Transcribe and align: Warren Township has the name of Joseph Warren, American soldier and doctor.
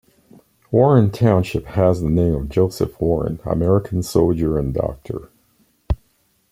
Warren 0.71 1.11
Township 1.11 1.65
has 1.67 2.01
the 2.01 2.09
name 2.09 2.33
of 2.33 2.49
Joseph 2.49 2.99
Warren, 2.99 3.39
American 3.45 4.01
soldier 4.01 4.57
and 4.57 4.73
doctor. 4.73 5.29